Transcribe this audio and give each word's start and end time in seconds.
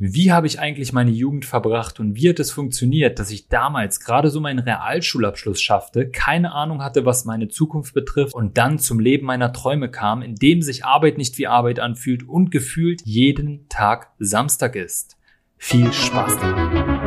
Wie 0.00 0.30
habe 0.30 0.46
ich 0.46 0.60
eigentlich 0.60 0.92
meine 0.92 1.10
Jugend 1.10 1.44
verbracht 1.44 1.98
und 1.98 2.14
wie 2.14 2.28
hat 2.28 2.38
es 2.38 2.52
funktioniert, 2.52 3.18
dass 3.18 3.32
ich 3.32 3.48
damals 3.48 3.98
gerade 3.98 4.30
so 4.30 4.40
meinen 4.40 4.60
Realschulabschluss 4.60 5.60
schaffte, 5.60 6.08
keine 6.08 6.52
Ahnung 6.52 6.84
hatte, 6.84 7.04
was 7.04 7.24
meine 7.24 7.48
Zukunft 7.48 7.94
betrifft 7.94 8.32
und 8.32 8.56
dann 8.58 8.78
zum 8.78 9.00
Leben 9.00 9.26
meiner 9.26 9.52
Träume 9.52 9.90
kam, 9.90 10.22
in 10.22 10.36
dem 10.36 10.62
sich 10.62 10.84
Arbeit 10.84 11.18
nicht 11.18 11.36
wie 11.38 11.48
Arbeit 11.48 11.80
anfühlt 11.80 12.28
und 12.28 12.52
gefühlt 12.52 13.02
jeden 13.06 13.68
Tag 13.68 14.12
Samstag 14.20 14.76
ist. 14.76 15.16
Viel 15.56 15.92
Spaß 15.92 16.38
dabei! 16.38 16.97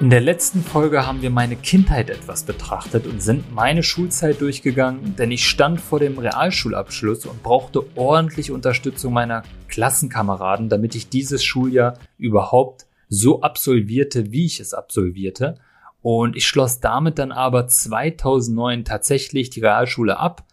In 0.00 0.08
der 0.08 0.22
letzten 0.22 0.62
Folge 0.62 1.06
haben 1.06 1.20
wir 1.20 1.28
meine 1.28 1.56
Kindheit 1.56 2.08
etwas 2.08 2.44
betrachtet 2.44 3.06
und 3.06 3.20
sind 3.20 3.54
meine 3.54 3.82
Schulzeit 3.82 4.40
durchgegangen, 4.40 5.14
denn 5.16 5.30
ich 5.30 5.46
stand 5.46 5.78
vor 5.78 6.00
dem 6.00 6.18
Realschulabschluss 6.18 7.26
und 7.26 7.42
brauchte 7.42 7.84
ordentlich 7.96 8.50
Unterstützung 8.50 9.12
meiner 9.12 9.42
Klassenkameraden, 9.68 10.70
damit 10.70 10.94
ich 10.94 11.10
dieses 11.10 11.44
Schuljahr 11.44 11.98
überhaupt 12.16 12.86
so 13.10 13.42
absolvierte, 13.42 14.32
wie 14.32 14.46
ich 14.46 14.58
es 14.58 14.72
absolvierte. 14.72 15.58
Und 16.00 16.34
ich 16.34 16.46
schloss 16.46 16.80
damit 16.80 17.18
dann 17.18 17.30
aber 17.30 17.68
2009 17.68 18.86
tatsächlich 18.86 19.50
die 19.50 19.60
Realschule 19.60 20.18
ab, 20.18 20.46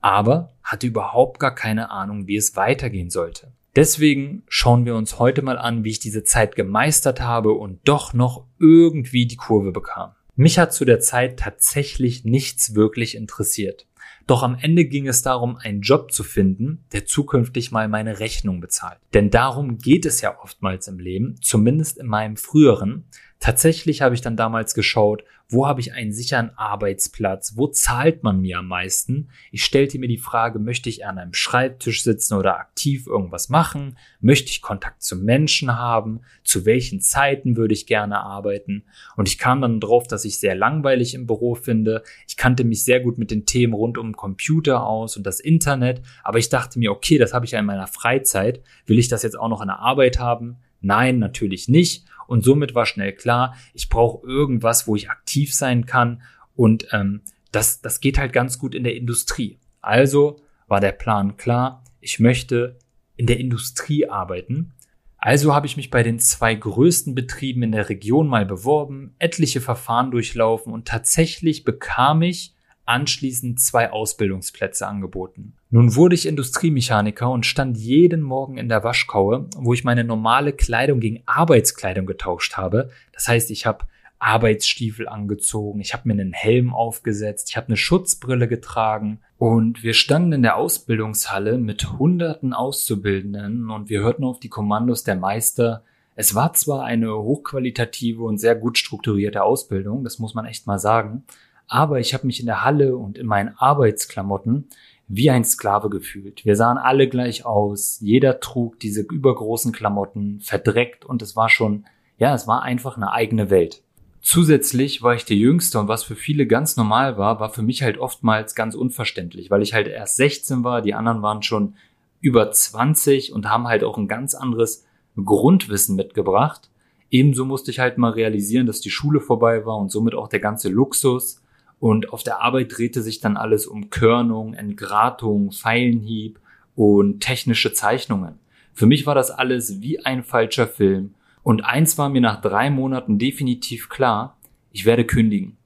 aber 0.00 0.48
hatte 0.62 0.86
überhaupt 0.86 1.40
gar 1.40 1.54
keine 1.54 1.90
Ahnung, 1.90 2.26
wie 2.26 2.36
es 2.36 2.56
weitergehen 2.56 3.10
sollte. 3.10 3.52
Deswegen 3.76 4.44
schauen 4.48 4.86
wir 4.86 4.94
uns 4.94 5.18
heute 5.18 5.42
mal 5.42 5.58
an, 5.58 5.82
wie 5.82 5.90
ich 5.90 5.98
diese 5.98 6.22
Zeit 6.22 6.54
gemeistert 6.54 7.20
habe 7.20 7.52
und 7.52 7.80
doch 7.84 8.14
noch 8.14 8.46
irgendwie 8.58 9.26
die 9.26 9.36
Kurve 9.36 9.72
bekam. 9.72 10.12
Mich 10.36 10.58
hat 10.58 10.72
zu 10.72 10.84
der 10.84 11.00
Zeit 11.00 11.38
tatsächlich 11.38 12.24
nichts 12.24 12.74
wirklich 12.74 13.16
interessiert. 13.16 13.86
Doch 14.26 14.42
am 14.42 14.56
Ende 14.60 14.86
ging 14.86 15.06
es 15.06 15.22
darum, 15.22 15.56
einen 15.56 15.82
Job 15.82 16.12
zu 16.12 16.22
finden, 16.22 16.84
der 16.92 17.04
zukünftig 17.04 17.72
mal 17.72 17.88
meine 17.88 18.20
Rechnung 18.20 18.60
bezahlt. 18.60 18.98
Denn 19.12 19.30
darum 19.30 19.78
geht 19.78 20.06
es 20.06 20.20
ja 20.22 20.38
oftmals 20.40 20.88
im 20.88 20.98
Leben, 20.98 21.36
zumindest 21.42 21.98
in 21.98 22.06
meinem 22.06 22.36
früheren. 22.36 23.04
Tatsächlich 23.40 24.00
habe 24.00 24.14
ich 24.14 24.20
dann 24.20 24.36
damals 24.36 24.74
geschaut, 24.74 25.24
wo 25.48 25.66
habe 25.66 25.80
ich 25.80 25.92
einen 25.92 26.12
sicheren 26.12 26.50
Arbeitsplatz, 26.56 27.54
wo 27.56 27.66
zahlt 27.66 28.22
man 28.22 28.40
mir 28.40 28.58
am 28.58 28.68
meisten. 28.68 29.28
Ich 29.52 29.64
stellte 29.64 29.98
mir 29.98 30.08
die 30.08 30.18
Frage, 30.18 30.58
möchte 30.58 30.88
ich 30.88 31.04
an 31.04 31.18
einem 31.18 31.34
Schreibtisch 31.34 32.02
sitzen 32.02 32.34
oder 32.34 32.58
aktiv 32.58 33.06
irgendwas 33.06 33.50
machen, 33.50 33.98
möchte 34.20 34.50
ich 34.50 34.62
Kontakt 34.62 35.02
zu 35.02 35.16
Menschen 35.16 35.78
haben, 35.78 36.20
zu 36.42 36.64
welchen 36.64 37.00
Zeiten 37.00 37.56
würde 37.56 37.74
ich 37.74 37.86
gerne 37.86 38.20
arbeiten. 38.20 38.84
Und 39.16 39.28
ich 39.28 39.38
kam 39.38 39.60
dann 39.60 39.80
drauf, 39.80 40.08
dass 40.08 40.24
ich 40.24 40.38
sehr 40.38 40.54
langweilig 40.54 41.14
im 41.14 41.26
Büro 41.26 41.54
finde. 41.54 42.02
Ich 42.26 42.36
kannte 42.36 42.64
mich 42.64 42.84
sehr 42.84 43.00
gut 43.00 43.18
mit 43.18 43.30
den 43.30 43.44
Themen 43.44 43.74
rund 43.74 43.98
um 43.98 44.16
Computer 44.16 44.86
aus 44.86 45.16
und 45.16 45.26
das 45.26 45.40
Internet, 45.40 46.00
aber 46.22 46.38
ich 46.38 46.48
dachte 46.48 46.78
mir, 46.78 46.90
okay, 46.90 47.18
das 47.18 47.34
habe 47.34 47.44
ich 47.44 47.52
ja 47.52 47.58
in 47.58 47.66
meiner 47.66 47.86
Freizeit, 47.86 48.62
will 48.86 48.98
ich 48.98 49.08
das 49.08 49.22
jetzt 49.22 49.38
auch 49.38 49.48
noch 49.48 49.60
in 49.60 49.68
der 49.68 49.80
Arbeit 49.80 50.18
haben? 50.18 50.56
Nein, 50.80 51.18
natürlich 51.18 51.68
nicht. 51.68 52.04
Und 52.26 52.44
somit 52.44 52.74
war 52.74 52.86
schnell 52.86 53.12
klar, 53.12 53.56
ich 53.72 53.88
brauche 53.88 54.26
irgendwas, 54.26 54.86
wo 54.86 54.96
ich 54.96 55.10
aktiv 55.10 55.54
sein 55.54 55.86
kann. 55.86 56.22
Und 56.54 56.88
ähm, 56.92 57.22
das, 57.52 57.80
das 57.80 58.00
geht 58.00 58.18
halt 58.18 58.32
ganz 58.32 58.58
gut 58.58 58.74
in 58.74 58.84
der 58.84 58.96
Industrie. 58.96 59.58
Also 59.80 60.40
war 60.66 60.80
der 60.80 60.92
Plan 60.92 61.36
klar, 61.36 61.84
ich 62.00 62.20
möchte 62.20 62.78
in 63.16 63.26
der 63.26 63.38
Industrie 63.38 64.08
arbeiten. 64.08 64.72
Also 65.18 65.54
habe 65.54 65.66
ich 65.66 65.76
mich 65.76 65.90
bei 65.90 66.02
den 66.02 66.18
zwei 66.18 66.54
größten 66.54 67.14
Betrieben 67.14 67.62
in 67.62 67.72
der 67.72 67.88
Region 67.88 68.28
mal 68.28 68.44
beworben, 68.44 69.14
etliche 69.18 69.60
Verfahren 69.60 70.10
durchlaufen 70.10 70.72
und 70.72 70.86
tatsächlich 70.86 71.64
bekam 71.64 72.22
ich 72.22 72.53
anschließend 72.86 73.60
zwei 73.60 73.90
Ausbildungsplätze 73.90 74.86
angeboten. 74.86 75.54
Nun 75.70 75.94
wurde 75.96 76.14
ich 76.14 76.26
Industriemechaniker 76.26 77.30
und 77.30 77.46
stand 77.46 77.76
jeden 77.76 78.20
Morgen 78.20 78.58
in 78.58 78.68
der 78.68 78.84
Waschkaue, 78.84 79.48
wo 79.56 79.72
ich 79.72 79.84
meine 79.84 80.04
normale 80.04 80.52
Kleidung 80.52 81.00
gegen 81.00 81.22
Arbeitskleidung 81.26 82.06
getauscht 82.06 82.56
habe. 82.56 82.90
Das 83.12 83.26
heißt, 83.28 83.50
ich 83.50 83.66
habe 83.66 83.86
Arbeitsstiefel 84.18 85.06
angezogen, 85.06 85.80
ich 85.80 85.92
habe 85.92 86.08
mir 86.08 86.14
einen 86.14 86.32
Helm 86.32 86.72
aufgesetzt, 86.72 87.50
ich 87.50 87.56
habe 87.56 87.68
eine 87.68 87.76
Schutzbrille 87.76 88.48
getragen 88.48 89.20
und 89.36 89.82
wir 89.82 89.92
standen 89.92 90.32
in 90.32 90.42
der 90.42 90.56
Ausbildungshalle 90.56 91.58
mit 91.58 91.98
hunderten 91.98 92.54
Auszubildenden 92.54 93.70
und 93.70 93.90
wir 93.90 94.00
hörten 94.00 94.24
auf 94.24 94.40
die 94.40 94.48
Kommandos 94.48 95.04
der 95.04 95.16
Meister. 95.16 95.84
Es 96.14 96.34
war 96.34 96.54
zwar 96.54 96.84
eine 96.84 97.14
hochqualitative 97.14 98.22
und 98.22 98.38
sehr 98.38 98.54
gut 98.54 98.78
strukturierte 98.78 99.42
Ausbildung, 99.42 100.04
das 100.04 100.18
muss 100.18 100.34
man 100.34 100.46
echt 100.46 100.66
mal 100.66 100.78
sagen, 100.78 101.24
aber 101.68 102.00
ich 102.00 102.14
habe 102.14 102.26
mich 102.26 102.40
in 102.40 102.46
der 102.46 102.64
Halle 102.64 102.96
und 102.96 103.18
in 103.18 103.26
meinen 103.26 103.54
Arbeitsklamotten 103.56 104.68
wie 105.08 105.30
ein 105.30 105.44
Sklave 105.44 105.90
gefühlt. 105.90 106.44
Wir 106.44 106.56
sahen 106.56 106.78
alle 106.78 107.08
gleich 107.08 107.44
aus, 107.44 107.98
jeder 108.00 108.40
trug 108.40 108.78
diese 108.80 109.02
übergroßen 109.02 109.72
Klamotten, 109.72 110.40
verdreckt 110.40 111.04
und 111.04 111.22
es 111.22 111.36
war 111.36 111.48
schon, 111.48 111.84
ja, 112.18 112.34
es 112.34 112.46
war 112.46 112.62
einfach 112.62 112.96
eine 112.96 113.12
eigene 113.12 113.50
Welt. 113.50 113.82
Zusätzlich 114.22 115.02
war 115.02 115.14
ich 115.14 115.26
der 115.26 115.36
Jüngste 115.36 115.78
und 115.78 115.88
was 115.88 116.02
für 116.02 116.16
viele 116.16 116.46
ganz 116.46 116.78
normal 116.78 117.18
war, 117.18 117.40
war 117.40 117.50
für 117.50 117.60
mich 117.60 117.82
halt 117.82 117.98
oftmals 117.98 118.54
ganz 118.54 118.74
unverständlich, 118.74 119.50
weil 119.50 119.62
ich 119.62 119.74
halt 119.74 119.86
erst 119.86 120.16
16 120.16 120.64
war, 120.64 120.80
die 120.80 120.94
anderen 120.94 121.20
waren 121.20 121.42
schon 121.42 121.74
über 122.22 122.50
20 122.50 123.34
und 123.34 123.50
haben 123.50 123.68
halt 123.68 123.84
auch 123.84 123.98
ein 123.98 124.08
ganz 124.08 124.34
anderes 124.34 124.86
Grundwissen 125.22 125.94
mitgebracht. 125.94 126.70
Ebenso 127.10 127.44
musste 127.44 127.70
ich 127.70 127.80
halt 127.80 127.98
mal 127.98 128.12
realisieren, 128.12 128.66
dass 128.66 128.80
die 128.80 128.90
Schule 128.90 129.20
vorbei 129.20 129.66
war 129.66 129.76
und 129.76 129.92
somit 129.92 130.14
auch 130.14 130.28
der 130.28 130.40
ganze 130.40 130.70
Luxus, 130.70 131.42
und 131.84 132.14
auf 132.14 132.22
der 132.22 132.40
Arbeit 132.40 132.78
drehte 132.78 133.02
sich 133.02 133.20
dann 133.20 133.36
alles 133.36 133.66
um 133.66 133.90
Körnung, 133.90 134.54
Entgratung, 134.54 135.52
Pfeilenhieb 135.52 136.40
und 136.74 137.20
technische 137.20 137.74
Zeichnungen. 137.74 138.38
Für 138.72 138.86
mich 138.86 139.04
war 139.04 139.14
das 139.14 139.30
alles 139.30 139.82
wie 139.82 140.02
ein 140.02 140.24
falscher 140.24 140.66
Film. 140.66 141.12
Und 141.42 141.66
eins 141.66 141.98
war 141.98 142.08
mir 142.08 142.22
nach 142.22 142.40
drei 142.40 142.70
Monaten 142.70 143.18
definitiv 143.18 143.90
klar, 143.90 144.38
ich 144.72 144.86
werde 144.86 145.04
kündigen. 145.04 145.58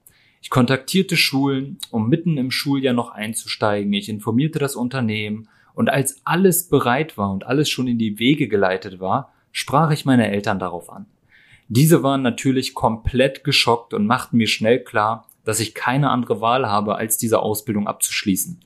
Ich 0.42 0.50
kontaktierte 0.50 1.16
Schulen, 1.16 1.78
um 1.92 2.08
mitten 2.08 2.36
im 2.36 2.50
Schuljahr 2.50 2.94
noch 2.94 3.10
einzusteigen. 3.10 3.92
Ich 3.92 4.08
informierte 4.08 4.58
das 4.58 4.74
Unternehmen 4.74 5.46
und 5.76 5.88
als 5.88 6.20
alles 6.24 6.68
bereit 6.68 7.16
war 7.16 7.30
und 7.30 7.46
alles 7.46 7.70
schon 7.70 7.86
in 7.86 7.98
die 7.98 8.18
Wege 8.18 8.48
geleitet 8.48 8.98
war, 8.98 9.32
sprach 9.52 9.92
ich 9.92 10.04
meine 10.04 10.28
Eltern 10.28 10.58
darauf 10.58 10.90
an. 10.90 11.06
Diese 11.68 12.02
waren 12.02 12.22
natürlich 12.22 12.74
komplett 12.74 13.44
geschockt 13.44 13.94
und 13.94 14.04
machten 14.04 14.38
mir 14.38 14.48
schnell 14.48 14.82
klar, 14.82 15.27
dass 15.48 15.60
ich 15.60 15.72
keine 15.72 16.10
andere 16.10 16.42
Wahl 16.42 16.68
habe, 16.68 16.96
als 16.96 17.16
diese 17.16 17.40
Ausbildung 17.40 17.86
abzuschließen. 17.86 18.60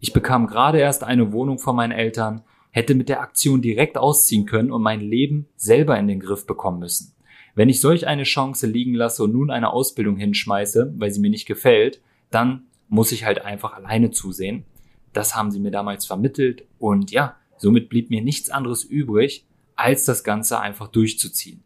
Ich 0.00 0.12
bekam 0.12 0.46
gerade 0.46 0.78
erst 0.78 1.02
eine 1.02 1.32
Wohnung 1.32 1.58
von 1.58 1.74
meinen 1.74 1.92
Eltern, 1.92 2.42
hätte 2.72 2.94
mit 2.94 3.08
der 3.08 3.22
Aktion 3.22 3.62
direkt 3.62 3.96
ausziehen 3.96 4.44
können 4.44 4.70
und 4.70 4.82
mein 4.82 5.00
Leben 5.00 5.48
selber 5.56 5.98
in 5.98 6.08
den 6.08 6.20
Griff 6.20 6.46
bekommen 6.46 6.80
müssen. 6.80 7.14
Wenn 7.54 7.70
ich 7.70 7.80
solch 7.80 8.06
eine 8.06 8.24
Chance 8.24 8.66
liegen 8.66 8.92
lasse 8.92 9.24
und 9.24 9.32
nun 9.32 9.50
eine 9.50 9.72
Ausbildung 9.72 10.18
hinschmeiße, 10.18 10.92
weil 10.98 11.10
sie 11.10 11.20
mir 11.20 11.30
nicht 11.30 11.46
gefällt, 11.46 12.02
dann 12.30 12.66
muss 12.90 13.12
ich 13.12 13.24
halt 13.24 13.40
einfach 13.40 13.72
alleine 13.72 14.10
zusehen. 14.10 14.66
Das 15.14 15.34
haben 15.34 15.50
sie 15.50 15.58
mir 15.58 15.70
damals 15.70 16.04
vermittelt 16.04 16.66
und 16.78 17.12
ja, 17.12 17.36
somit 17.56 17.88
blieb 17.88 18.10
mir 18.10 18.20
nichts 18.20 18.50
anderes 18.50 18.84
übrig, 18.84 19.46
als 19.74 20.04
das 20.04 20.22
Ganze 20.22 20.60
einfach 20.60 20.88
durchzuziehen. 20.88 21.62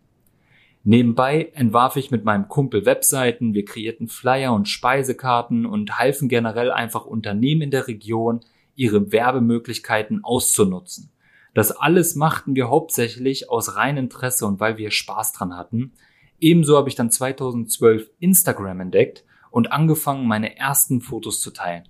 Nebenbei 0.83 1.51
entwarf 1.55 1.97
ich 1.97 2.11
mit 2.11 2.25
meinem 2.25 2.49
Kumpel 2.49 2.87
Webseiten, 2.87 3.53
wir 3.53 3.67
kreierten 3.67 4.09
Flyer 4.09 4.55
und 4.55 4.67
Speisekarten 4.67 5.67
und 5.67 5.99
halfen 5.99 6.29
generell 6.29 6.71
einfach 6.71 7.05
Unternehmen 7.05 7.63
in 7.63 7.71
der 7.71 7.87
Region, 7.87 8.41
ihre 8.77 9.13
Werbemöglichkeiten 9.13 10.25
auszunutzen. 10.25 11.11
Das 11.53 11.73
alles 11.73 12.15
machten 12.15 12.55
wir 12.55 12.71
hauptsächlich 12.71 13.51
aus 13.51 13.77
reinem 13.77 14.05
Interesse 14.05 14.47
und 14.47 14.59
weil 14.59 14.79
wir 14.79 14.91
Spaß 14.91 15.33
dran 15.33 15.55
hatten. 15.55 15.93
Ebenso 16.39 16.79
habe 16.79 16.89
ich 16.89 16.95
dann 16.95 17.11
2012 17.11 18.11
Instagram 18.19 18.81
entdeckt 18.81 19.25
und 19.51 19.73
angefangen, 19.73 20.27
meine 20.27 20.57
ersten 20.57 21.03
Fotos 21.03 21.43
zu 21.43 21.51
teilen. 21.51 21.85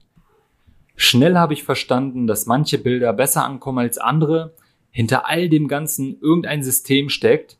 Schnell 0.96 1.36
habe 1.36 1.52
ich 1.52 1.62
verstanden, 1.62 2.26
dass 2.26 2.46
manche 2.46 2.78
Bilder 2.78 3.12
besser 3.12 3.44
ankommen 3.44 3.78
als 3.78 3.98
andere, 3.98 4.54
hinter 4.90 5.28
all 5.28 5.48
dem 5.48 5.68
Ganzen 5.68 6.18
irgendein 6.20 6.64
System 6.64 7.08
steckt 7.08 7.59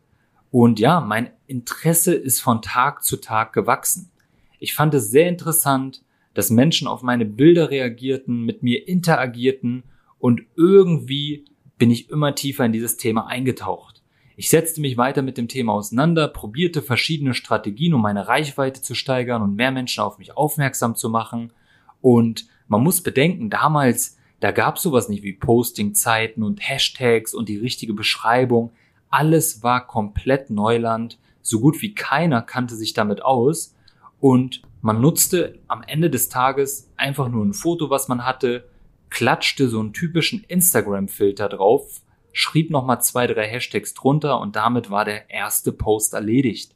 und 0.50 0.80
ja, 0.80 1.00
mein 1.00 1.30
Interesse 1.46 2.14
ist 2.14 2.40
von 2.40 2.62
Tag 2.62 3.04
zu 3.04 3.16
Tag 3.16 3.52
gewachsen. 3.52 4.10
Ich 4.58 4.74
fand 4.74 4.94
es 4.94 5.10
sehr 5.10 5.28
interessant, 5.28 6.02
dass 6.34 6.50
Menschen 6.50 6.86
auf 6.86 7.02
meine 7.02 7.24
Bilder 7.24 7.70
reagierten, 7.70 8.44
mit 8.44 8.62
mir 8.62 8.86
interagierten 8.86 9.84
und 10.18 10.42
irgendwie 10.56 11.44
bin 11.78 11.90
ich 11.90 12.10
immer 12.10 12.34
tiefer 12.34 12.64
in 12.66 12.72
dieses 12.72 12.96
Thema 12.98 13.26
eingetaucht. 13.26 14.02
Ich 14.36 14.48
setzte 14.48 14.80
mich 14.80 14.96
weiter 14.96 15.22
mit 15.22 15.36
dem 15.36 15.48
Thema 15.48 15.74
auseinander, 15.74 16.26
probierte 16.28 16.82
verschiedene 16.82 17.34
Strategien, 17.34 17.92
um 17.92 18.00
meine 18.00 18.26
Reichweite 18.26 18.80
zu 18.80 18.94
steigern 18.94 19.42
und 19.42 19.54
mehr 19.54 19.70
Menschen 19.70 20.02
auf 20.02 20.18
mich 20.18 20.36
aufmerksam 20.36 20.94
zu 20.94 21.10
machen. 21.10 21.52
Und 22.00 22.46
man 22.66 22.82
muss 22.82 23.02
bedenken, 23.02 23.50
damals, 23.50 24.16
da 24.40 24.50
gab 24.50 24.76
es 24.76 24.82
sowas 24.82 25.10
nicht 25.10 25.22
wie 25.22 25.34
Postingzeiten 25.34 26.42
und 26.42 26.66
Hashtags 26.66 27.34
und 27.34 27.50
die 27.50 27.58
richtige 27.58 27.92
Beschreibung. 27.92 28.72
Alles 29.10 29.62
war 29.62 29.86
komplett 29.86 30.48
Neuland. 30.50 31.18
So 31.42 31.60
gut 31.60 31.82
wie 31.82 31.94
keiner 31.94 32.42
kannte 32.42 32.76
sich 32.76 32.94
damit 32.94 33.22
aus. 33.22 33.74
Und 34.20 34.62
Man 34.82 35.00
nutzte 35.00 35.58
am 35.68 35.82
Ende 35.82 36.08
des 36.08 36.30
Tages 36.30 36.90
einfach 36.96 37.28
nur 37.28 37.44
ein 37.44 37.52
Foto, 37.52 37.90
was 37.90 38.08
man 38.08 38.24
hatte, 38.24 38.68
klatschte 39.10 39.68
so 39.68 39.78
einen 39.80 39.92
typischen 39.92 40.42
Instagram-Filter 40.44 41.48
drauf, 41.50 42.00
schrieb 42.32 42.70
nochmal 42.70 43.02
zwei, 43.02 43.26
drei 43.26 43.46
Hashtags 43.46 43.92
drunter 43.92 44.40
und 44.40 44.56
damit 44.56 44.90
war 44.90 45.04
der 45.04 45.28
erste 45.28 45.72
Post 45.72 46.14
erledigt. 46.14 46.74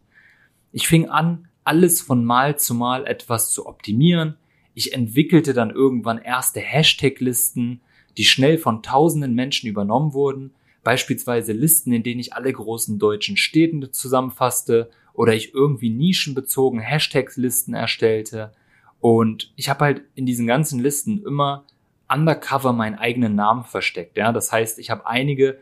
Ich 0.72 0.86
fing 0.86 1.08
an, 1.08 1.48
alles 1.62 2.02
von 2.02 2.24
Mal 2.24 2.58
zu 2.58 2.74
Mal 2.74 3.06
etwas 3.06 3.50
zu 3.52 3.66
optimieren. 3.66 4.36
Ich 4.74 4.92
entwickelte 4.92 5.54
dann 5.54 5.70
irgendwann 5.70 6.18
erste 6.18 6.60
Hashtag-Listen, 6.60 7.80
die 8.18 8.24
schnell 8.24 8.58
von 8.58 8.82
tausenden 8.82 9.34
Menschen 9.34 9.68
übernommen 9.68 10.12
wurden, 10.12 10.52
beispielsweise 10.84 11.52
Listen, 11.52 11.92
in 11.92 12.02
denen 12.02 12.20
ich 12.20 12.34
alle 12.34 12.52
großen 12.52 12.98
deutschen 12.98 13.36
Städte 13.36 13.90
zusammenfasste 13.90 14.90
oder 15.14 15.34
ich 15.34 15.54
irgendwie 15.54 15.90
nischenbezogen 15.90 16.80
Hashtags-Listen 16.80 17.74
erstellte. 17.74 18.52
Und 19.00 19.52
ich 19.56 19.68
habe 19.68 19.84
halt 19.84 20.02
in 20.14 20.26
diesen 20.26 20.46
ganzen 20.46 20.80
Listen 20.80 21.24
immer 21.24 21.64
undercover 22.08 22.72
meinen 22.72 22.96
eigenen 22.96 23.34
Namen 23.34 23.64
versteckt. 23.64 24.16
Ja, 24.16 24.32
das 24.32 24.52
heißt, 24.52 24.78
ich 24.78 24.90
habe 24.90 25.06
einige 25.06 25.58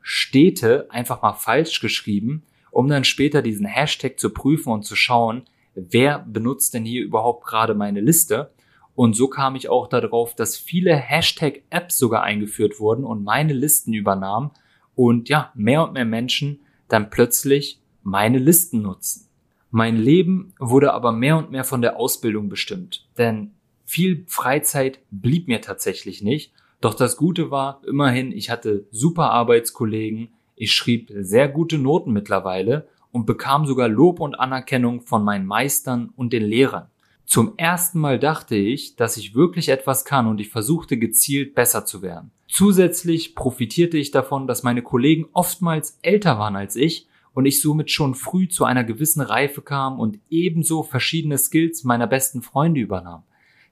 Städte 0.00 0.88
einfach 0.90 1.22
mal 1.22 1.34
falsch 1.34 1.80
geschrieben, 1.80 2.42
um 2.70 2.88
dann 2.88 3.04
später 3.04 3.42
diesen 3.42 3.66
Hashtag 3.66 4.18
zu 4.18 4.30
prüfen 4.30 4.72
und 4.72 4.84
zu 4.84 4.96
schauen, 4.96 5.44
wer 5.74 6.18
benutzt 6.20 6.74
denn 6.74 6.84
hier 6.84 7.02
überhaupt 7.02 7.46
gerade 7.46 7.74
meine 7.74 8.00
Liste. 8.00 8.52
Und 8.94 9.14
so 9.14 9.28
kam 9.28 9.54
ich 9.54 9.68
auch 9.68 9.88
darauf, 9.88 10.34
dass 10.34 10.56
viele 10.56 10.94
Hashtag-Apps 10.94 11.98
sogar 11.98 12.22
eingeführt 12.22 12.78
wurden 12.78 13.04
und 13.04 13.24
meine 13.24 13.52
Listen 13.52 13.94
übernahmen 13.94 14.50
und 14.94 15.28
ja, 15.28 15.52
mehr 15.54 15.84
und 15.84 15.92
mehr 15.92 16.04
Menschen 16.04 16.60
dann 16.88 17.10
plötzlich 17.10 17.80
meine 18.02 18.38
Listen 18.38 18.82
nutzen. 18.82 19.28
Mein 19.70 19.96
Leben 19.96 20.54
wurde 20.58 20.92
aber 20.92 21.12
mehr 21.12 21.38
und 21.38 21.50
mehr 21.50 21.64
von 21.64 21.80
der 21.80 21.96
Ausbildung 21.96 22.48
bestimmt, 22.48 23.08
denn 23.16 23.52
viel 23.84 24.24
Freizeit 24.26 25.00
blieb 25.10 25.48
mir 25.48 25.60
tatsächlich 25.60 26.22
nicht. 26.22 26.52
Doch 26.80 26.94
das 26.94 27.16
Gute 27.16 27.50
war, 27.50 27.80
immerhin, 27.86 28.32
ich 28.32 28.50
hatte 28.50 28.86
super 28.90 29.30
Arbeitskollegen, 29.30 30.28
ich 30.56 30.72
schrieb 30.72 31.10
sehr 31.14 31.48
gute 31.48 31.78
Noten 31.78 32.12
mittlerweile 32.12 32.88
und 33.12 33.26
bekam 33.26 33.66
sogar 33.66 33.88
Lob 33.88 34.20
und 34.20 34.34
Anerkennung 34.34 35.02
von 35.02 35.24
meinen 35.24 35.46
Meistern 35.46 36.10
und 36.16 36.32
den 36.32 36.44
Lehrern. 36.44 36.88
Zum 37.24 37.54
ersten 37.56 37.98
Mal 37.98 38.18
dachte 38.18 38.56
ich, 38.56 38.96
dass 38.96 39.16
ich 39.16 39.34
wirklich 39.34 39.68
etwas 39.68 40.04
kann 40.04 40.26
und 40.26 40.40
ich 40.40 40.50
versuchte 40.50 40.98
gezielt 40.98 41.54
besser 41.54 41.84
zu 41.84 42.02
werden. 42.02 42.30
Zusätzlich 42.48 43.34
profitierte 43.34 43.96
ich 43.96 44.10
davon, 44.10 44.46
dass 44.46 44.62
meine 44.62 44.82
Kollegen 44.82 45.26
oftmals 45.32 45.98
älter 46.02 46.38
waren 46.38 46.56
als 46.56 46.76
ich 46.76 47.06
und 47.32 47.46
ich 47.46 47.62
somit 47.62 47.90
schon 47.90 48.14
früh 48.14 48.48
zu 48.48 48.64
einer 48.64 48.84
gewissen 48.84 49.22
Reife 49.22 49.62
kam 49.62 49.98
und 49.98 50.18
ebenso 50.28 50.82
verschiedene 50.82 51.38
Skills 51.38 51.84
meiner 51.84 52.06
besten 52.06 52.42
Freunde 52.42 52.80
übernahm. 52.80 53.22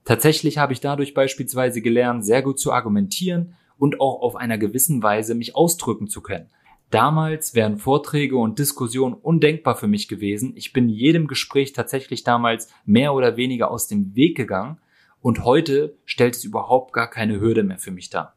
Tatsächlich 0.03 0.57
habe 0.57 0.73
ich 0.73 0.81
dadurch 0.81 1.13
beispielsweise 1.13 1.81
gelernt, 1.81 2.25
sehr 2.25 2.41
gut 2.41 2.59
zu 2.59 2.71
argumentieren 2.73 3.53
und 3.77 3.99
auch 3.99 4.21
auf 4.21 4.35
einer 4.35 4.57
gewissen 4.57 5.03
Weise 5.03 5.35
mich 5.35 5.55
ausdrücken 5.55 6.07
zu 6.07 6.21
können. 6.21 6.49
Damals 6.91 7.55
wären 7.55 7.77
Vorträge 7.77 8.35
und 8.35 8.59
Diskussionen 8.59 9.13
undenkbar 9.13 9.77
für 9.77 9.87
mich 9.87 10.09
gewesen. 10.09 10.51
Ich 10.57 10.73
bin 10.73 10.89
jedem 10.89 11.27
Gespräch 11.27 11.71
tatsächlich 11.71 12.25
damals 12.25 12.67
mehr 12.85 13.13
oder 13.13 13.37
weniger 13.37 13.71
aus 13.71 13.87
dem 13.87 14.13
Weg 14.13 14.35
gegangen 14.35 14.77
und 15.21 15.45
heute 15.45 15.95
stellt 16.03 16.35
es 16.35 16.43
überhaupt 16.43 16.91
gar 16.91 17.09
keine 17.09 17.39
Hürde 17.39 17.63
mehr 17.63 17.79
für 17.79 17.91
mich 17.91 18.09
dar. 18.09 18.35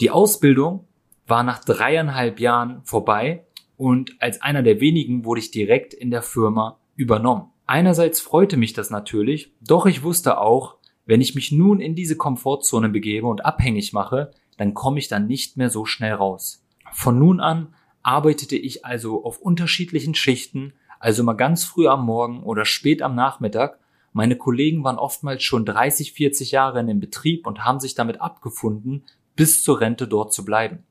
Die 0.00 0.10
Ausbildung 0.10 0.86
war 1.26 1.42
nach 1.42 1.62
dreieinhalb 1.62 2.40
Jahren 2.40 2.80
vorbei 2.84 3.44
und 3.76 4.16
als 4.20 4.40
einer 4.40 4.62
der 4.62 4.80
wenigen 4.80 5.26
wurde 5.26 5.40
ich 5.40 5.50
direkt 5.50 5.92
in 5.92 6.10
der 6.10 6.22
Firma 6.22 6.78
übernommen. 6.94 7.50
Einerseits 7.66 8.22
freute 8.22 8.56
mich 8.56 8.72
das 8.72 8.88
natürlich, 8.88 9.52
doch 9.60 9.84
ich 9.84 10.02
wusste 10.02 10.40
auch, 10.40 10.76
wenn 11.04 11.20
ich 11.20 11.34
mich 11.34 11.52
nun 11.52 11.80
in 11.80 11.94
diese 11.94 12.16
Komfortzone 12.16 12.88
begebe 12.88 13.26
und 13.26 13.44
abhängig 13.44 13.92
mache, 13.92 14.30
dann 14.56 14.72
komme 14.72 14.98
ich 14.98 15.08
dann 15.08 15.26
nicht 15.26 15.58
mehr 15.58 15.68
so 15.68 15.84
schnell 15.84 16.14
raus. 16.14 16.65
Von 16.98 17.18
nun 17.18 17.40
an 17.40 17.74
arbeitete 18.02 18.56
ich 18.56 18.86
also 18.86 19.22
auf 19.22 19.38
unterschiedlichen 19.38 20.14
Schichten, 20.14 20.72
also 20.98 21.22
mal 21.24 21.34
ganz 21.34 21.62
früh 21.62 21.88
am 21.88 22.06
Morgen 22.06 22.42
oder 22.42 22.64
spät 22.64 23.02
am 23.02 23.14
Nachmittag. 23.14 23.78
Meine 24.14 24.36
Kollegen 24.36 24.82
waren 24.82 24.96
oftmals 24.96 25.42
schon 25.42 25.66
30, 25.66 26.14
40 26.14 26.52
Jahre 26.52 26.80
in 26.80 26.86
dem 26.86 26.98
Betrieb 26.98 27.46
und 27.46 27.66
haben 27.66 27.80
sich 27.80 27.94
damit 27.94 28.22
abgefunden, 28.22 29.04
bis 29.36 29.62
zur 29.62 29.82
Rente 29.82 30.08
dort 30.08 30.32
zu 30.32 30.42
bleiben. 30.42 30.84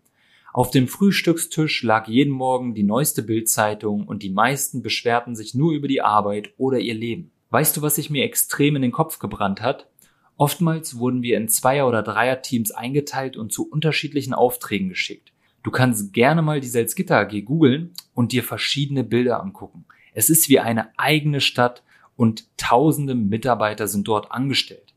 Auf 0.54 0.70
dem 0.70 0.88
Frühstückstisch 0.88 1.82
lag 1.82 2.08
jeden 2.08 2.32
Morgen 2.32 2.76
die 2.76 2.84
neueste 2.84 3.24
Bildzeitung 3.24 4.08
und 4.08 4.22
die 4.22 4.30
meisten 4.30 4.84
beschwerten 4.84 5.36
sich 5.36 5.56
nur 5.56 5.74
über 5.74 5.88
die 5.88 6.04
Arbeit 6.04 6.54
oder 6.58 6.78
ihr 6.78 6.94
Leben. 6.94 7.32
Weißt 7.50 7.76
du, 7.76 7.82
was 7.82 7.96
sich 7.96 8.12
mir 8.12 8.24
extrem 8.24 8.76
in 8.76 8.84
den 8.84 8.92
Kopf 8.92 9.18
gebrannt 9.18 9.60
hat? 9.60 9.90
Oftmals 10.38 11.00
wurden 11.00 11.24
wir 11.24 11.36
in 11.36 11.50
Zweier- 11.50 11.88
oder 11.88 12.04
Dreier-Teams 12.04 12.70
eingeteilt 12.70 13.38
und 13.38 13.52
zu 13.52 13.68
unterschiedlichen 13.68 14.36
Aufträgen 14.36 14.88
geschickt. 14.88 15.32
Du 15.66 15.72
kannst 15.72 16.14
gerne 16.14 16.44
mal 16.44 16.62
die 16.62 16.68
Salzgitter 16.68 17.18
AG 17.18 17.42
googeln 17.44 17.92
und 18.14 18.34
dir 18.34 18.44
verschiedene 18.44 19.04
Bilder 19.04 19.42
angucken. 19.42 19.86
Es 20.14 20.30
ist 20.30 20.48
wie 20.48 20.60
eine 20.60 20.90
eigene 20.96 21.42
Stadt 21.42 21.82
und 22.16 22.56
tausende 22.56 23.16
Mitarbeiter 23.16 23.88
sind 23.88 24.08
dort 24.08 24.32
angestellt. 24.32 24.94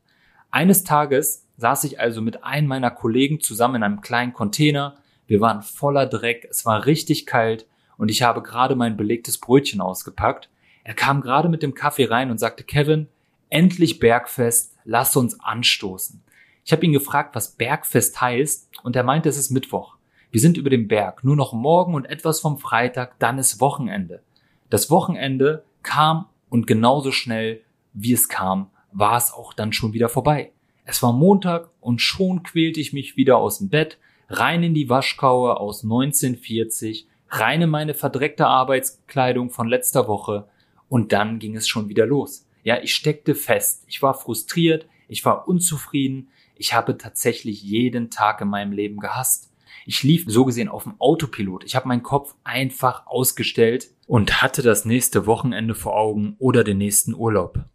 Eines 0.51 0.83
Tages 0.83 1.47
saß 1.57 1.85
ich 1.85 1.99
also 1.99 2.21
mit 2.21 2.43
einem 2.43 2.67
meiner 2.67 2.91
Kollegen 2.91 3.39
zusammen 3.39 3.77
in 3.77 3.83
einem 3.83 4.01
kleinen 4.01 4.31
Container. 4.31 4.97
Wir 5.25 5.41
waren 5.41 5.63
voller 5.63 6.05
Dreck, 6.05 6.47
es 6.51 6.67
war 6.67 6.85
richtig 6.85 7.25
kalt 7.25 7.65
und 7.97 8.11
ich 8.11 8.21
habe 8.21 8.43
gerade 8.43 8.75
mein 8.75 8.95
belegtes 8.95 9.39
Brötchen 9.39 9.81
ausgepackt. 9.81 10.51
Er 10.83 10.93
kam 10.93 11.21
gerade 11.21 11.49
mit 11.49 11.63
dem 11.63 11.73
Kaffee 11.73 12.05
rein 12.05 12.29
und 12.29 12.37
sagte, 12.37 12.63
Kevin, 12.63 13.07
endlich 13.49 13.97
Bergfest, 13.97 14.75
lass 14.85 15.15
uns 15.15 15.39
anstoßen. 15.39 16.21
Ich 16.63 16.71
habe 16.71 16.85
ihn 16.85 16.93
gefragt, 16.93 17.33
was 17.33 17.53
Bergfest 17.53 18.21
heißt 18.21 18.69
und 18.83 18.95
er 18.95 19.03
meinte, 19.03 19.29
es 19.29 19.37
ist 19.39 19.49
Mittwoch. 19.49 19.97
Wir 20.31 20.41
sind 20.41 20.57
über 20.57 20.69
dem 20.69 20.87
Berg, 20.87 21.23
nur 21.23 21.35
noch 21.35 21.53
morgen 21.53 21.95
und 21.95 22.05
etwas 22.05 22.39
vom 22.39 22.59
Freitag, 22.59 23.17
dann 23.17 23.39
ist 23.39 23.59
Wochenende. 23.61 24.21
Das 24.69 24.91
Wochenende 24.91 25.63
kam 25.81 26.27
und 26.49 26.67
genauso 26.67 27.11
schnell, 27.11 27.61
wie 27.93 28.13
es 28.13 28.29
kam, 28.29 28.69
war 28.91 29.17
es 29.17 29.33
auch 29.33 29.53
dann 29.53 29.73
schon 29.73 29.93
wieder 29.93 30.07
vorbei. 30.07 30.51
Es 30.85 31.01
war 31.01 31.13
Montag 31.13 31.69
und 31.81 31.99
schon 31.99 32.43
quälte 32.43 32.79
ich 32.79 32.93
mich 32.93 33.17
wieder 33.17 33.37
aus 33.37 33.57
dem 33.57 33.69
Bett, 33.69 33.97
rein 34.29 34.61
in 34.61 34.75
die 34.75 34.89
Waschkaue 34.89 35.59
aus 35.59 35.83
1940, 35.83 37.07
rein 37.29 37.63
in 37.63 37.69
meine 37.71 37.95
verdreckte 37.95 38.45
Arbeitskleidung 38.45 39.49
von 39.49 39.67
letzter 39.67 40.07
Woche 40.07 40.47
und 40.89 41.11
dann 41.11 41.39
ging 41.39 41.55
es 41.55 41.67
schon 41.67 41.89
wieder 41.89 42.05
los. 42.05 42.47
Ja, 42.63 42.79
ich 42.81 42.93
steckte 42.93 43.33
fest, 43.33 43.83
ich 43.87 44.01
war 44.03 44.13
frustriert, 44.13 44.85
ich 45.07 45.25
war 45.25 45.47
unzufrieden, 45.47 46.29
ich 46.55 46.73
habe 46.73 46.97
tatsächlich 46.97 47.63
jeden 47.63 48.11
Tag 48.11 48.41
in 48.41 48.49
meinem 48.49 48.73
Leben 48.73 48.99
gehasst. 48.99 49.48
Ich 49.85 50.03
lief 50.03 50.25
so 50.27 50.45
gesehen 50.45 50.69
auf 50.69 50.83
dem 50.83 50.99
Autopilot. 50.99 51.63
Ich 51.63 51.75
habe 51.75 51.87
meinen 51.87 52.03
Kopf 52.03 52.35
einfach 52.43 53.07
ausgestellt 53.07 53.89
und 54.07 54.41
hatte 54.41 54.61
das 54.61 54.85
nächste 54.85 55.25
Wochenende 55.25 55.75
vor 55.75 55.95
Augen 55.95 56.35
oder 56.39 56.63
den 56.63 56.77
nächsten 56.77 57.13
Urlaub. 57.13 57.65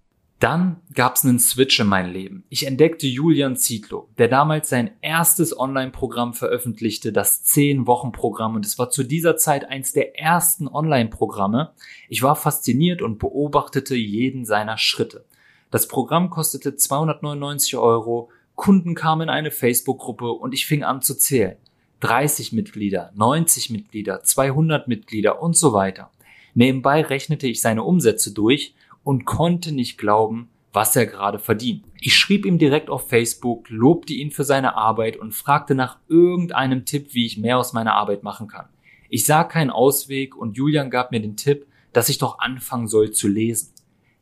Dann 0.41 0.83
gab 0.93 1.17
es 1.17 1.25
einen 1.25 1.39
Switch 1.39 1.81
in 1.81 1.87
mein 1.87 2.13
Leben. 2.13 2.45
Ich 2.51 2.67
entdeckte 2.67 3.07
Julian 3.07 3.57
Zietlow, 3.57 4.11
der 4.19 4.29
damals 4.29 4.69
sein 4.69 4.91
erstes 5.01 5.59
Online-Programm 5.59 6.35
veröffentlichte, 6.35 7.13
das 7.13 7.47
10-Wochen-Programm. 7.47 8.57
Und 8.57 8.67
es 8.67 8.79
war 8.79 8.91
zu 8.91 9.05
dieser 9.05 9.37
Zeit 9.39 9.67
eins 9.69 9.93
der 9.93 10.19
ersten 10.19 10.69
Online-Programme. 10.69 11.73
Ich 12.11 12.23
war 12.23 12.37
fasziniert 12.37 13.01
und 13.01 13.19
beobachtete 13.19 13.95
jeden 13.95 14.45
seiner 14.45 14.77
Schritte. 14.77 15.25
Das 15.71 15.89
Programm 15.89 16.29
kostete 16.29 16.77
299 16.77 17.77
Euro, 17.77 18.29
Kunden 18.55 18.95
kamen 18.95 19.23
in 19.23 19.29
eine 19.31 19.51
Facebook-Gruppe 19.51 20.31
und 20.31 20.53
ich 20.55 20.67
fing 20.67 20.85
an 20.85 21.03
zu 21.03 21.17
zählen. 21.17 21.57
30 22.05 22.53
Mitglieder, 22.53 23.13
90 23.15 23.71
Mitglieder, 23.71 24.23
200 24.23 24.89
Mitglieder 24.89 25.41
und 25.41 25.57
so 25.57 25.73
weiter. 25.73 26.11
Nebenbei 26.53 27.01
rechnete 27.01 27.47
ich 27.47 27.63
seine 27.63 27.83
Umsätze 27.83 28.35
durch 28.35 28.75
und 29.05 29.25
konnte 29.25 29.73
nicht 29.73 29.97
glauben, 29.97 30.51
was 30.71 30.95
er 30.97 31.07
gerade 31.07 31.39
verdient. 31.39 31.83
Ich 32.03 32.15
schrieb 32.15 32.45
ihm 32.45 32.59
direkt 32.59 32.91
auf 32.91 33.09
Facebook, 33.09 33.71
lobte 33.71 34.13
ihn 34.13 34.33
für 34.33 34.45
seine 34.45 34.77
Arbeit 34.77 35.17
und 35.17 35.33
fragte 35.33 35.75
nach 35.75 35.97
irgendeinem 36.07 36.85
Tipp, 36.85 37.15
wie 37.15 37.25
ich 37.25 37.39
mehr 37.39 37.57
aus 37.57 37.73
meiner 37.73 37.95
Arbeit 37.95 38.23
machen 38.23 38.49
kann. 38.49 38.69
Ich 39.09 39.25
sah 39.25 39.43
keinen 39.43 39.71
Ausweg 39.71 40.37
und 40.37 40.59
Julian 40.59 40.91
gab 40.91 41.11
mir 41.11 41.21
den 41.21 41.37
Tipp, 41.37 41.67
dass 41.95 42.11
ich 42.11 42.19
doch 42.19 42.39
anfangen 42.39 42.87
soll 42.87 43.13
zu 43.13 43.29
lesen. 43.29 43.73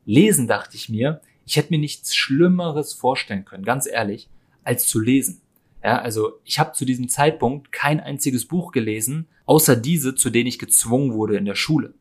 Lesen 0.04 0.46
dachte 0.46 0.76
ich 0.76 0.88
mir, 0.88 1.20
ich 1.46 1.56
hätte 1.56 1.72
mir 1.72 1.80
nichts 1.80 2.14
Schlimmeres 2.14 2.92
vorstellen 2.92 3.44
können, 3.44 3.64
ganz 3.64 3.88
ehrlich, 3.88 4.28
als 4.62 4.86
zu 4.86 5.00
lesen. 5.00 5.41
Ja, 5.82 5.98
also 5.98 6.34
ich 6.44 6.58
habe 6.58 6.72
zu 6.72 6.84
diesem 6.84 7.08
Zeitpunkt 7.08 7.72
kein 7.72 8.00
einziges 8.00 8.46
Buch 8.46 8.72
gelesen, 8.72 9.26
außer 9.46 9.76
diese, 9.76 10.14
zu 10.14 10.30
denen 10.30 10.46
ich 10.46 10.58
gezwungen 10.58 11.12
wurde 11.12 11.36
in 11.36 11.44
der 11.44 11.56
Schule. 11.56 11.94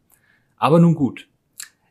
Aber 0.57 0.79
nun 0.79 0.95
gut. 0.95 1.27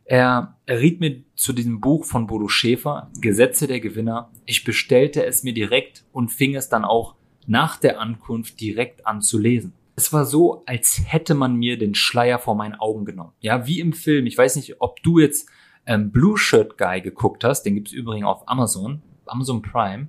Er, 0.04 0.56
er 0.66 0.80
riet 0.80 1.00
mir 1.00 1.22
zu 1.36 1.52
diesem 1.52 1.80
Buch 1.80 2.04
von 2.04 2.26
Bodo 2.26 2.48
Schäfer, 2.48 3.10
Gesetze 3.20 3.66
der 3.66 3.80
Gewinner. 3.80 4.30
Ich 4.44 4.64
bestellte 4.64 5.24
es 5.24 5.44
mir 5.44 5.54
direkt 5.54 6.04
und 6.12 6.32
fing 6.32 6.56
es 6.56 6.68
dann 6.68 6.84
auch 6.84 7.14
nach 7.46 7.76
der 7.76 8.00
Ankunft 8.00 8.60
direkt 8.60 9.06
an 9.06 9.22
zu 9.22 9.38
lesen. 9.38 9.72
Es 9.96 10.12
war 10.12 10.24
so, 10.24 10.62
als 10.66 11.00
hätte 11.04 11.34
man 11.34 11.56
mir 11.56 11.78
den 11.78 11.94
Schleier 11.94 12.38
vor 12.38 12.54
meinen 12.54 12.74
Augen 12.74 13.04
genommen. 13.04 13.32
Ja, 13.40 13.66
wie 13.66 13.80
im 13.80 13.92
Film. 13.92 14.26
Ich 14.26 14.38
weiß 14.38 14.56
nicht, 14.56 14.80
ob 14.80 15.02
du 15.02 15.18
jetzt 15.18 15.48
ähm, 15.86 16.10
Blue 16.10 16.38
Shirt 16.38 16.78
Guy 16.78 17.00
geguckt 17.00 17.44
hast, 17.44 17.62
den 17.62 17.74
gibt's 17.74 17.92
übrigens 17.92 18.26
auf 18.26 18.48
Amazon, 18.48 19.02
Amazon 19.26 19.62
Prime. 19.62 20.08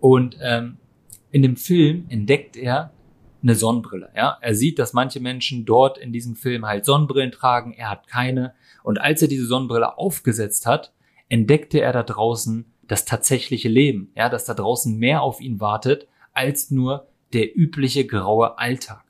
Und 0.00 0.36
ähm, 0.40 0.78
in 1.32 1.42
dem 1.42 1.56
Film 1.56 2.04
entdeckt 2.08 2.56
er 2.56 2.92
eine 3.42 3.54
Sonnenbrille. 3.54 4.10
Ja, 4.14 4.38
er 4.40 4.54
sieht, 4.54 4.78
dass 4.78 4.92
manche 4.92 5.18
Menschen 5.18 5.64
dort 5.64 5.98
in 5.98 6.12
diesem 6.12 6.36
Film 6.36 6.66
halt 6.66 6.84
Sonnenbrillen 6.84 7.32
tragen. 7.32 7.72
Er 7.72 7.90
hat 7.90 8.06
keine. 8.06 8.54
Und 8.84 9.00
als 9.00 9.22
er 9.22 9.28
diese 9.28 9.46
Sonnenbrille 9.46 9.98
aufgesetzt 9.98 10.66
hat, 10.66 10.92
entdeckte 11.28 11.80
er 11.80 11.92
da 11.92 12.02
draußen 12.02 12.66
das 12.86 13.04
tatsächliche 13.04 13.68
Leben. 13.68 14.12
Ja, 14.14 14.28
dass 14.28 14.44
da 14.44 14.54
draußen 14.54 14.96
mehr 14.96 15.22
auf 15.22 15.40
ihn 15.40 15.60
wartet 15.60 16.06
als 16.32 16.70
nur 16.70 17.08
der 17.32 17.56
übliche 17.56 18.06
graue 18.06 18.58
Alltag. 18.58 19.02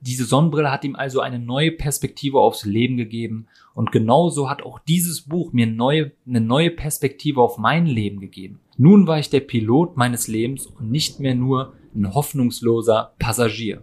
Diese 0.00 0.24
Sonnenbrille 0.24 0.70
hat 0.70 0.84
ihm 0.84 0.96
also 0.96 1.20
eine 1.20 1.38
neue 1.38 1.70
Perspektive 1.70 2.40
aufs 2.40 2.64
Leben 2.64 2.96
gegeben 2.96 3.46
und 3.74 3.92
genauso 3.92 4.48
hat 4.48 4.62
auch 4.62 4.78
dieses 4.78 5.22
Buch 5.22 5.52
mir 5.52 5.66
neue, 5.66 6.12
eine 6.26 6.40
neue 6.40 6.70
Perspektive 6.70 7.42
auf 7.42 7.58
mein 7.58 7.84
Leben 7.86 8.20
gegeben. 8.20 8.60
Nun 8.78 9.06
war 9.06 9.18
ich 9.18 9.28
der 9.28 9.40
Pilot 9.40 9.96
meines 9.96 10.28
Lebens 10.28 10.66
und 10.66 10.90
nicht 10.90 11.20
mehr 11.20 11.34
nur 11.34 11.74
ein 11.94 12.14
hoffnungsloser 12.14 13.14
Passagier. 13.18 13.82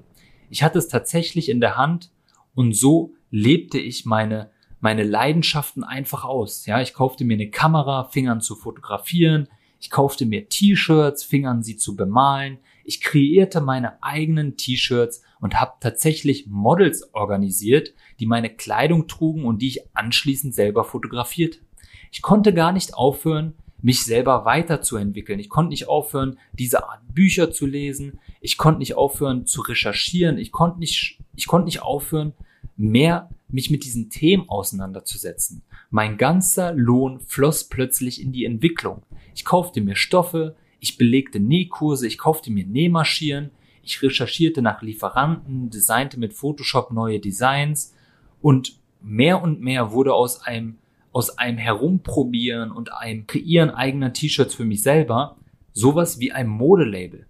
Ich 0.50 0.64
hatte 0.64 0.80
es 0.80 0.88
tatsächlich 0.88 1.50
in 1.50 1.62
der 1.62 1.78
Hand 1.78 2.12
und 2.56 2.76
so 2.76 3.14
lebte 3.30 3.80
ich 3.80 4.06
meine 4.06 4.52
meine 4.84 5.04
Leidenschaften 5.04 5.86
einfach 5.86 6.26
aus. 6.26 6.66
Ja, 6.66 6.82
ich 6.82 6.94
kaufte 6.94 7.24
mir 7.24 7.36
eine 7.36 7.50
Kamera, 7.50 8.04
fing 8.04 8.28
an 8.28 8.42
zu 8.42 8.54
fotografieren, 8.54 9.48
ich 9.80 9.90
kaufte 9.90 10.26
mir 10.26 10.50
T-Shirts, 10.50 11.24
fing 11.24 11.48
an 11.48 11.64
sie 11.64 11.78
zu 11.78 11.96
bemalen, 11.96 12.58
ich 12.84 13.00
kreierte 13.00 13.62
meine 13.62 14.04
eigenen 14.04 14.58
T-Shirts 14.58 15.24
und 15.44 15.60
habe 15.60 15.74
tatsächlich 15.82 16.48
Models 16.48 17.14
organisiert, 17.14 17.94
die 18.22 18.26
meine 18.26 18.50
Kleidung 18.50 19.08
trugen 19.08 19.44
und 19.44 19.62
die 19.62 19.68
ich 19.68 19.82
anschließend 19.94 20.56
selber 20.56 20.86
fotografierte. 20.86 21.60
Ich 22.12 22.22
konnte 22.22 22.54
gar 22.54 22.72
nicht 22.72 22.94
aufhören, 22.94 23.54
mich 23.82 24.06
selber 24.06 24.46
weiterzuentwickeln. 24.46 25.40
Ich 25.40 25.50
konnte 25.50 25.72
nicht 25.72 25.90
aufhören, 25.90 26.40
diese 26.54 26.88
Art 26.88 27.02
Bücher 27.14 27.52
zu 27.52 27.66
lesen. 27.66 28.22
Ich 28.40 28.58
konnte 28.58 28.80
nicht 28.80 28.96
aufhören 28.96 29.46
zu 29.46 29.60
recherchieren. 29.60 30.38
Ich 30.38 30.54
konnte 30.54 30.80
nicht, 30.80 31.20
ich 31.36 31.48
konnte 31.48 31.66
nicht 31.66 31.82
aufhören, 31.82 32.32
mehr 32.78 33.30
mich 33.50 33.70
mit 33.70 33.84
diesen 33.84 34.10
Themen 34.10 34.48
auseinanderzusetzen. 34.48 35.64
Mein 35.90 36.18
ganzer 36.18 36.74
Lohn 36.74 37.20
floss 37.20 37.66
plötzlich 37.66 38.22
in 38.22 38.32
die 38.32 38.46
Entwicklung. 38.46 39.04
Ich 39.36 39.44
kaufte 39.44 39.82
mir 39.82 39.98
Stoffe, 39.98 40.56
ich 40.80 40.98
belegte 40.98 41.42
Nähkurse, 41.42 42.08
ich 42.08 42.18
kaufte 42.18 42.50
mir 42.50 42.66
Nähmaschinen, 42.66 43.52
ich 43.84 44.02
recherchierte 44.02 44.62
nach 44.62 44.82
Lieferanten, 44.82 45.70
designte 45.70 46.20
mit 46.20 46.34
Photoshop 46.34 46.92
neue 46.92 47.20
Designs 47.20 47.94
und 48.42 48.78
mehr 49.02 49.42
und 49.42 49.62
mehr 49.62 49.92
wurde 49.92 50.14
aus 50.14 50.42
einem, 50.42 50.78
aus 51.12 51.38
einem 51.38 51.58
Herumprobieren 51.58 52.72
und 52.72 52.94
einem 52.94 53.28
Kreieren 53.28 53.70
eigener 53.70 54.14
T-Shirts 54.14 54.56
für 54.56 54.66
mich 54.66 54.82
selber 54.82 55.36
sowas 55.74 56.20
wie 56.20 56.32
ein 56.32 56.48
Modelabel. 56.48 57.26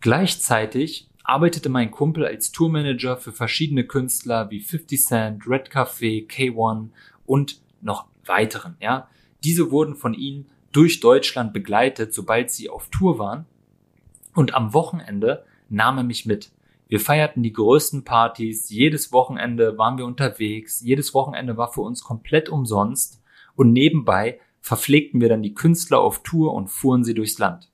Gleichzeitig 0.00 1.08
arbeitete 1.22 1.68
mein 1.68 1.90
Kumpel 1.90 2.26
als 2.26 2.52
Tourmanager 2.52 3.16
für 3.16 3.32
verschiedene 3.32 3.84
Künstler 3.84 4.50
wie 4.50 4.60
50 4.60 5.02
Cent, 5.02 5.48
Red 5.48 5.70
Café, 5.70 6.28
K1 6.28 6.88
und 7.24 7.60
noch 7.80 8.06
weiteren, 8.26 8.76
ja. 8.80 9.08
Diese 9.42 9.70
wurden 9.70 9.94
von 9.94 10.14
ihnen 10.14 10.46
durch 10.72 11.00
Deutschland 11.00 11.52
begleitet, 11.52 12.14
sobald 12.14 12.50
sie 12.50 12.68
auf 12.68 12.88
Tour 12.88 13.18
waren. 13.18 13.46
Und 14.34 14.54
am 14.54 14.74
Wochenende 14.74 15.44
nahm 15.68 15.98
er 15.98 16.04
mich 16.04 16.26
mit. 16.26 16.50
Wir 16.88 17.00
feierten 17.00 17.42
die 17.42 17.52
größten 17.52 18.04
Partys, 18.04 18.68
jedes 18.68 19.12
Wochenende 19.12 19.78
waren 19.78 19.98
wir 19.98 20.04
unterwegs, 20.04 20.80
jedes 20.80 21.14
Wochenende 21.14 21.56
war 21.56 21.72
für 21.72 21.80
uns 21.80 22.02
komplett 22.02 22.48
umsonst 22.48 23.22
und 23.56 23.72
nebenbei 23.72 24.38
verpflegten 24.60 25.20
wir 25.20 25.28
dann 25.28 25.42
die 25.42 25.54
Künstler 25.54 26.00
auf 26.00 26.22
Tour 26.22 26.54
und 26.54 26.68
fuhren 26.68 27.04
sie 27.04 27.14
durchs 27.14 27.38
Land. 27.38 27.70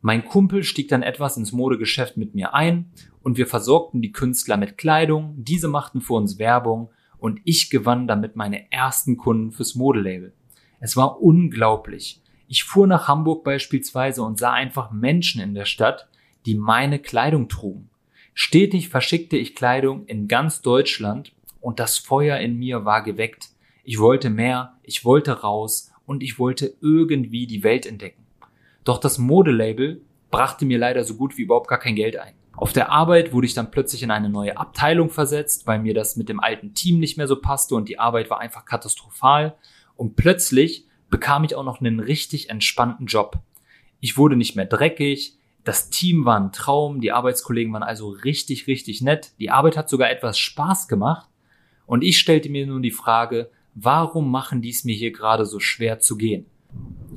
Mein 0.00 0.26
Kumpel 0.26 0.64
stieg 0.64 0.88
dann 0.88 1.02
etwas 1.02 1.36
ins 1.36 1.52
Modegeschäft 1.52 2.16
mit 2.16 2.34
mir 2.34 2.54
ein 2.54 2.90
und 3.22 3.38
wir 3.38 3.46
versorgten 3.46 4.02
die 4.02 4.12
Künstler 4.12 4.56
mit 4.58 4.76
Kleidung, 4.76 5.34
diese 5.38 5.68
machten 5.68 6.00
für 6.00 6.12
uns 6.12 6.38
Werbung 6.38 6.90
und 7.16 7.40
ich 7.44 7.70
gewann 7.70 8.06
damit 8.06 8.36
meine 8.36 8.70
ersten 8.70 9.16
Kunden 9.16 9.50
fürs 9.50 9.74
Modelabel. 9.74 10.34
Es 10.78 10.96
war 10.96 11.22
unglaublich. 11.22 12.20
Ich 12.48 12.64
fuhr 12.64 12.86
nach 12.86 13.08
Hamburg 13.08 13.44
beispielsweise 13.44 14.22
und 14.22 14.38
sah 14.38 14.52
einfach 14.52 14.92
Menschen 14.92 15.40
in 15.40 15.54
der 15.54 15.64
Stadt, 15.64 16.08
die 16.46 16.54
meine 16.54 16.98
Kleidung 16.98 17.48
trugen. 17.48 17.90
Stetig 18.34 18.88
verschickte 18.88 19.36
ich 19.36 19.54
Kleidung 19.54 20.06
in 20.06 20.28
ganz 20.28 20.60
Deutschland 20.60 21.32
und 21.60 21.78
das 21.78 21.98
Feuer 21.98 22.38
in 22.38 22.58
mir 22.58 22.84
war 22.84 23.02
geweckt. 23.02 23.50
Ich 23.84 23.98
wollte 23.98 24.30
mehr, 24.30 24.76
ich 24.82 25.04
wollte 25.04 25.40
raus 25.42 25.92
und 26.06 26.22
ich 26.22 26.38
wollte 26.38 26.74
irgendwie 26.80 27.46
die 27.46 27.62
Welt 27.62 27.86
entdecken. 27.86 28.24
Doch 28.84 28.98
das 28.98 29.18
Modelabel 29.18 30.02
brachte 30.30 30.66
mir 30.66 30.78
leider 30.78 31.04
so 31.04 31.14
gut 31.14 31.38
wie 31.38 31.42
überhaupt 31.42 31.68
gar 31.68 31.78
kein 31.78 31.94
Geld 31.94 32.16
ein. 32.16 32.34
Auf 32.56 32.72
der 32.72 32.90
Arbeit 32.90 33.32
wurde 33.32 33.46
ich 33.46 33.54
dann 33.54 33.70
plötzlich 33.70 34.02
in 34.02 34.10
eine 34.10 34.28
neue 34.28 34.56
Abteilung 34.56 35.10
versetzt, 35.10 35.66
weil 35.66 35.80
mir 35.80 35.94
das 35.94 36.16
mit 36.16 36.28
dem 36.28 36.40
alten 36.40 36.74
Team 36.74 37.00
nicht 37.00 37.16
mehr 37.16 37.26
so 37.26 37.40
passte 37.40 37.74
und 37.74 37.88
die 37.88 37.98
Arbeit 37.98 38.30
war 38.30 38.40
einfach 38.40 38.64
katastrophal. 38.64 39.56
Und 39.96 40.16
plötzlich 40.16 40.86
bekam 41.10 41.44
ich 41.44 41.54
auch 41.54 41.64
noch 41.64 41.80
einen 41.80 42.00
richtig 42.00 42.50
entspannten 42.50 43.06
Job. 43.06 43.38
Ich 44.00 44.16
wurde 44.16 44.36
nicht 44.36 44.54
mehr 44.54 44.66
dreckig, 44.66 45.36
das 45.64 45.88
Team 45.88 46.26
war 46.26 46.38
ein 46.38 46.52
Traum, 46.52 47.00
die 47.00 47.12
Arbeitskollegen 47.12 47.72
waren 47.72 47.82
also 47.82 48.10
richtig, 48.10 48.66
richtig 48.66 49.00
nett, 49.00 49.32
die 49.40 49.50
Arbeit 49.50 49.76
hat 49.76 49.88
sogar 49.88 50.10
etwas 50.10 50.38
Spaß 50.38 50.88
gemacht 50.88 51.28
und 51.86 52.04
ich 52.04 52.18
stellte 52.18 52.50
mir 52.50 52.66
nun 52.66 52.82
die 52.82 52.90
Frage, 52.90 53.50
warum 53.74 54.30
machen 54.30 54.60
die 54.60 54.70
es 54.70 54.84
mir 54.84 54.94
hier 54.94 55.10
gerade 55.10 55.46
so 55.46 55.60
schwer 55.60 55.98
zu 55.98 56.16
gehen? 56.16 56.46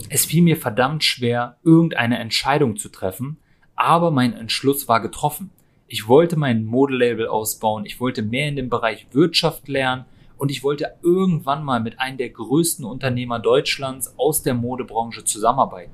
Es 0.09 0.25
fiel 0.25 0.43
mir 0.43 0.57
verdammt 0.57 1.03
schwer, 1.03 1.57
irgendeine 1.63 2.19
Entscheidung 2.19 2.77
zu 2.77 2.89
treffen, 2.89 3.37
aber 3.75 4.11
mein 4.11 4.33
Entschluss 4.33 4.87
war 4.87 5.01
getroffen. 5.01 5.51
Ich 5.87 6.07
wollte 6.07 6.37
mein 6.37 6.65
Modelabel 6.65 7.27
ausbauen, 7.27 7.85
ich 7.85 7.99
wollte 7.99 8.21
mehr 8.21 8.47
in 8.47 8.55
dem 8.55 8.69
Bereich 8.69 9.07
Wirtschaft 9.11 9.67
lernen 9.67 10.05
und 10.37 10.51
ich 10.51 10.63
wollte 10.63 10.95
irgendwann 11.01 11.63
mal 11.63 11.79
mit 11.81 11.99
einem 11.99 12.17
der 12.17 12.29
größten 12.29 12.85
Unternehmer 12.85 13.39
Deutschlands 13.39 14.13
aus 14.17 14.43
der 14.43 14.53
Modebranche 14.53 15.23
zusammenarbeiten. 15.23 15.93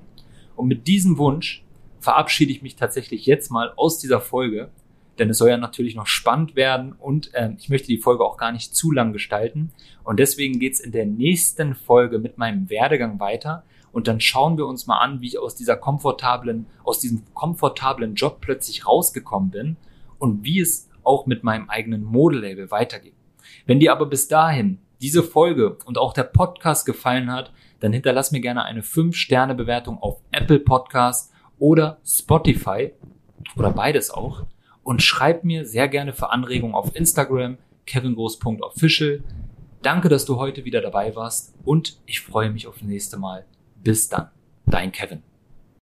Und 0.56 0.68
mit 0.68 0.88
diesem 0.88 1.18
Wunsch 1.18 1.64
verabschiede 2.04 2.52
ich 2.52 2.62
mich 2.62 2.76
tatsächlich 2.76 3.26
jetzt 3.26 3.50
mal 3.50 3.74
aus 3.76 3.98
dieser 3.98 4.20
Folge, 4.20 4.70
denn 5.20 5.30
es 5.30 5.38
soll 5.38 5.50
ja 5.50 5.58
natürlich 5.58 5.96
noch 5.96 6.08
spannend 6.08 6.56
werden 6.56 6.94
und 6.94 7.32
ähm, 7.34 7.56
ich 7.60 7.70
möchte 7.70 7.88
die 7.88 7.98
Folge 7.98 8.26
auch 8.26 8.38
gar 8.38 8.52
nicht 8.52 8.76
zu 8.76 8.92
lang 8.92 9.14
gestalten. 9.14 9.72
Und 10.04 10.20
deswegen 10.20 10.60
geht's 10.60 10.80
in 10.80 10.92
der 10.92 11.06
nächsten 11.06 11.76
Folge 11.76 12.20
mit 12.20 12.38
meinem 12.38 12.70
Werdegang 12.70 13.20
weiter. 13.20 13.64
Und 13.92 14.08
dann 14.08 14.20
schauen 14.20 14.58
wir 14.58 14.66
uns 14.66 14.88
mal 14.88 15.00
an, 15.00 15.22
wie 15.22 15.28
ich 15.28 15.40
aus 15.40 15.56
dieser 15.56 15.78
komfortablen, 15.78 16.66
aus 16.84 17.00
diesem 17.00 17.24
komfortablen 17.36 18.16
Job 18.16 18.40
plötzlich 18.42 18.88
rausgekommen 18.88 19.52
bin 19.52 19.78
und 20.18 20.44
wie 20.44 20.60
es 20.60 20.90
auch 21.04 21.28
mit 21.28 21.44
meinem 21.44 21.70
eigenen 21.70 22.04
Modelabel 22.04 22.72
weitergeht. 22.72 23.14
Wenn 23.68 23.80
dir 23.80 23.92
aber 23.92 24.08
bis 24.08 24.28
dahin 24.28 24.80
diese 25.00 25.22
Folge 25.22 25.78
und 25.86 25.98
auch 25.98 26.14
der 26.14 26.24
Podcast 26.24 26.86
gefallen 26.86 27.32
hat, 27.32 27.54
dann 27.82 27.94
hinterlass 27.94 28.32
mir 28.32 28.40
gerne 28.40 28.64
eine 28.64 28.82
5-Sterne-Bewertung 28.82 30.00
auf 30.00 30.22
Apple 30.32 30.60
Podcast 30.60 31.33
oder 31.60 32.00
Spotify 32.06 32.92
oder 33.56 33.72
beides 33.72 34.12
auch 34.12 34.46
und 34.84 35.02
schreib 35.02 35.44
mir 35.44 35.66
sehr 35.66 35.88
gerne 35.88 36.14
für 36.14 36.32
Anregungen 36.32 36.76
auf 36.76 36.96
Instagram 36.96 37.58
kevingroß.official. 37.86 39.24
Danke, 39.82 40.10
dass 40.10 40.26
du 40.26 40.38
heute 40.38 40.66
wieder 40.66 40.82
dabei 40.82 41.16
warst 41.16 41.54
und 41.66 42.00
ich 42.06 42.22
freue 42.22 42.50
mich 42.50 42.68
auf 42.68 42.76
das 42.76 42.88
nächste 42.88 43.18
Mal. 43.18 43.46
Bis 43.84 44.08
dann, 44.08 44.30
dein 44.66 44.92
Kevin. 44.92 45.33